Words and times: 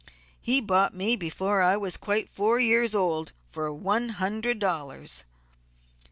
He 0.41 0.61
bought 0.61 0.95
me 0.95 1.15
before 1.15 1.61
I 1.61 1.77
was 1.77 1.95
quite 1.95 2.27
four 2.27 2.59
years 2.59 2.95
old, 2.95 3.33
for 3.51 3.71
one 3.71 4.09
hundred 4.09 4.57
dollars. 4.57 5.25